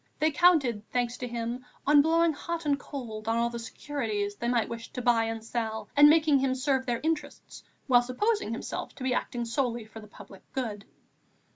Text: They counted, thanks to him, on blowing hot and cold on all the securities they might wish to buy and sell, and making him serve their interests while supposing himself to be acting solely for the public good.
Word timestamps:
They 0.17 0.31
counted, 0.31 0.81
thanks 0.89 1.15
to 1.17 1.27
him, 1.27 1.63
on 1.85 2.01
blowing 2.01 2.33
hot 2.33 2.65
and 2.65 2.79
cold 2.79 3.27
on 3.27 3.37
all 3.37 3.51
the 3.51 3.59
securities 3.59 4.33
they 4.35 4.47
might 4.47 4.67
wish 4.67 4.91
to 4.93 4.99
buy 5.03 5.25
and 5.25 5.43
sell, 5.43 5.89
and 5.95 6.09
making 6.09 6.39
him 6.39 6.55
serve 6.55 6.87
their 6.87 7.01
interests 7.03 7.63
while 7.85 8.01
supposing 8.01 8.51
himself 8.51 8.95
to 8.95 9.03
be 9.03 9.13
acting 9.13 9.45
solely 9.45 9.85
for 9.85 9.99
the 9.99 10.07
public 10.07 10.41
good. 10.53 10.85